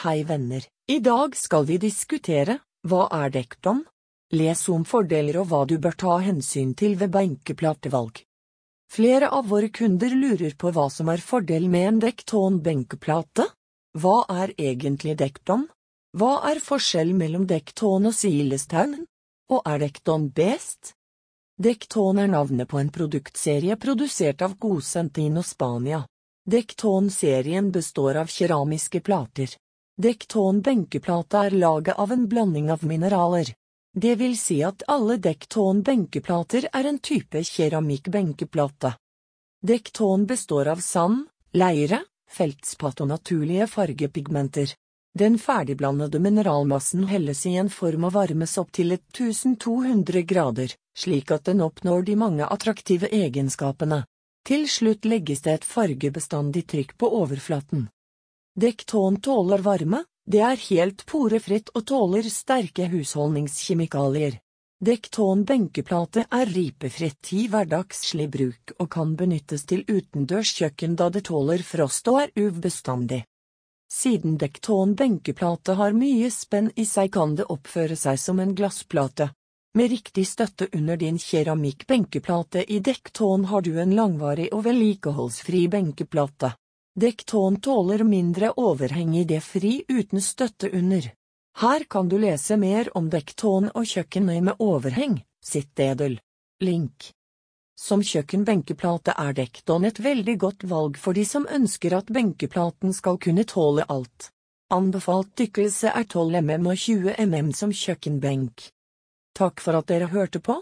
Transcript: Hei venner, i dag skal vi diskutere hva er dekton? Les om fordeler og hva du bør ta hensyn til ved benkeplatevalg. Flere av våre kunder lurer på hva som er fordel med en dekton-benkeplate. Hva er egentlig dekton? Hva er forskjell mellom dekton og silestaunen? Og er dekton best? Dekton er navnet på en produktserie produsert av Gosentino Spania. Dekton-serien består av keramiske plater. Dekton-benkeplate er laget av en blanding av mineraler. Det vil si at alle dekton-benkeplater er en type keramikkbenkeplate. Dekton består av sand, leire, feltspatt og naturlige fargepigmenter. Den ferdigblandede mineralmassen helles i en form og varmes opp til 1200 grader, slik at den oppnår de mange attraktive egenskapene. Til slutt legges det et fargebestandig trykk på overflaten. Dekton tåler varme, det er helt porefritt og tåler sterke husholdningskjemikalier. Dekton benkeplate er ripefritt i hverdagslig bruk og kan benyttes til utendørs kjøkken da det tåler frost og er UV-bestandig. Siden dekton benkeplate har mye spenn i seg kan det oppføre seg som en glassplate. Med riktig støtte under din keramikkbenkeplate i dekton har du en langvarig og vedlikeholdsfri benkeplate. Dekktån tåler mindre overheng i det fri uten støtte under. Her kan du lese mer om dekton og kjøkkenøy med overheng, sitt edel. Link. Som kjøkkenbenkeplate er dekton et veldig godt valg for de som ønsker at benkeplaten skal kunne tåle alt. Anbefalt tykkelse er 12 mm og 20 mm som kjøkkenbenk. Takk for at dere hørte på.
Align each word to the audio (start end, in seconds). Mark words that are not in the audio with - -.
Hei 0.00 0.22
venner, 0.24 0.64
i 0.88 0.98
dag 0.98 1.34
skal 1.36 1.66
vi 1.68 1.74
diskutere 1.76 2.54
hva 2.88 3.02
er 3.12 3.32
dekton? 3.34 3.82
Les 4.32 4.62
om 4.72 4.86
fordeler 4.88 5.36
og 5.42 5.50
hva 5.50 5.60
du 5.68 5.74
bør 5.76 5.98
ta 6.02 6.14
hensyn 6.24 6.70
til 6.72 6.94
ved 6.96 7.12
benkeplatevalg. 7.12 8.22
Flere 8.88 9.28
av 9.28 9.52
våre 9.52 9.68
kunder 9.68 10.16
lurer 10.22 10.56
på 10.56 10.72
hva 10.72 10.86
som 10.88 11.12
er 11.12 11.20
fordel 11.20 11.68
med 11.68 11.88
en 11.90 12.00
dekton-benkeplate. 12.06 13.48
Hva 14.00 14.16
er 14.38 14.56
egentlig 14.56 15.18
dekton? 15.20 15.68
Hva 16.16 16.32
er 16.48 16.64
forskjell 16.64 17.12
mellom 17.20 17.44
dekton 17.52 18.08
og 18.08 18.16
silestaunen? 18.16 19.04
Og 19.52 19.60
er 19.68 19.84
dekton 19.84 20.30
best? 20.32 20.94
Dekton 21.60 22.24
er 22.24 22.36
navnet 22.38 22.72
på 22.72 22.80
en 22.80 22.88
produktserie 22.88 23.76
produsert 23.76 24.40
av 24.48 24.56
Gosentino 24.56 25.44
Spania. 25.44 26.06
Dekton-serien 26.48 27.68
består 27.68 28.24
av 28.24 28.32
keramiske 28.32 29.04
plater. 29.04 29.60
Dekton-benkeplate 30.00 31.40
er 31.46 31.50
laget 31.50 31.98
av 31.98 32.12
en 32.12 32.22
blanding 32.28 32.70
av 32.72 32.84
mineraler. 32.88 33.50
Det 33.92 34.14
vil 34.16 34.36
si 34.38 34.62
at 34.64 34.84
alle 34.88 35.18
dekton-benkeplater 35.20 36.70
er 36.72 36.88
en 36.88 36.98
type 37.04 37.42
keramikkbenkeplate. 37.44 38.94
Dekton 39.60 40.24
består 40.30 40.70
av 40.72 40.80
sand, 40.80 41.26
leire, 41.52 42.00
feltspatt 42.32 43.04
og 43.04 43.10
naturlige 43.12 43.66
fargepigmenter. 43.68 44.72
Den 45.12 45.36
ferdigblandede 45.42 46.22
mineralmassen 46.22 47.04
helles 47.12 47.44
i 47.50 47.56
en 47.60 47.68
form 47.68 48.08
og 48.08 48.16
varmes 48.16 48.56
opp 48.62 48.72
til 48.72 48.96
1200 48.96 50.24
grader, 50.24 50.72
slik 50.96 51.36
at 51.36 51.50
den 51.52 51.60
oppnår 51.60 52.08
de 52.08 52.16
mange 52.16 52.48
attraktive 52.48 53.12
egenskapene. 53.12 54.06
Til 54.48 54.64
slutt 54.64 55.04
legges 55.04 55.44
det 55.44 55.58
et 55.58 55.72
fargebestandig 55.76 56.64
trykk 56.72 56.96
på 56.96 57.16
overflaten. 57.20 57.90
Dekton 58.60 59.16
tåler 59.20 59.58
varme, 59.58 60.02
det 60.26 60.40
er 60.44 60.58
helt 60.66 61.06
porefritt 61.08 61.70
og 61.72 61.84
tåler 61.88 62.26
sterke 62.28 62.90
husholdningskjemikalier. 62.92 64.34
Dekton 64.84 65.46
benkeplate 65.48 66.26
er 66.28 66.52
ripefritt 66.52 67.30
i 67.38 67.46
hverdagslig 67.48 68.26
bruk 68.34 68.74
og 68.76 68.90
kan 68.92 69.16
benyttes 69.16 69.64
til 69.70 69.86
utendørs 69.88 70.52
kjøkken 70.58 70.98
da 71.00 71.08
det 71.08 71.24
tåler 71.30 71.64
frost 71.64 72.12
og 72.12 72.20
er 72.26 72.36
UV-bestandig. 72.36 73.22
Siden 73.88 74.36
dekton 74.36 74.92
benkeplate 74.98 75.80
har 75.80 75.96
mye 75.96 76.28
spenn 76.28 76.68
i 76.76 76.84
seg 76.84 77.14
kan 77.16 77.38
det 77.40 77.48
oppføre 77.48 77.96
seg 77.96 78.20
som 78.20 78.44
en 78.44 78.52
glassplate. 78.58 79.32
Med 79.78 79.94
riktig 79.96 80.26
støtte 80.28 80.68
under 80.76 81.00
din 81.00 81.16
keramikkbenkeplate 81.16 82.68
i 82.68 82.84
dekton 82.84 83.48
har 83.54 83.64
du 83.64 83.78
en 83.80 83.96
langvarig 83.96 84.52
og 84.52 84.66
vedlikeholdsfri 84.68 85.70
benkeplate. 85.72 86.58
Dekktån 86.98 87.60
tåler 87.60 88.02
mindre 88.04 88.50
overheng 88.50 89.16
i 89.16 89.24
det 89.24 89.40
fri 89.40 89.84
uten 89.88 90.20
støtte 90.20 90.70
under. 90.70 91.12
Her 91.60 91.84
kan 91.84 92.08
du 92.08 92.18
lese 92.18 92.56
mer 92.56 92.90
om 92.98 93.06
dekton 93.10 93.68
og 93.74 93.86
kjøkkenøy 93.86 94.40
med 94.48 94.58
overheng, 94.58 95.20
sitt 95.44 95.78
edel. 95.78 96.18
Link. 96.60 97.12
Som 97.78 98.02
kjøkkenbenkeplate 98.02 99.14
er 99.16 99.36
dekton 99.38 99.86
et 99.86 100.00
veldig 100.02 100.34
godt 100.38 100.66
valg 100.72 100.98
for 100.98 101.14
de 101.14 101.22
som 101.24 101.46
ønsker 101.46 101.94
at 101.94 102.10
benkeplaten 102.10 102.92
skal 102.92 103.20
kunne 103.22 103.46
tåle 103.46 103.86
alt. 103.86 104.32
Anbefalt 104.74 105.30
tykkelse 105.38 105.94
er 105.94 106.08
12 106.10 106.42
mm 106.42 106.66
og 106.66 106.76
20 106.88 107.14
mm 107.22 107.52
som 107.54 107.70
kjøkkenbenk. 107.70 108.66
Takk 109.38 109.62
for 109.62 109.78
at 109.78 109.86
dere 109.86 110.10
hørte 110.10 110.42
på. 110.42 110.58